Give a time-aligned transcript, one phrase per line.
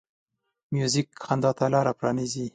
[0.73, 2.45] موزیک خندا ته لاره پرانیزي.